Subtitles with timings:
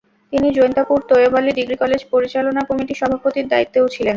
[0.33, 4.09] তিনি Jaintapur Taiyab Ali degree college পরিচালনা কমিটির সভাপতির দায়িত্বেও ছিলেন।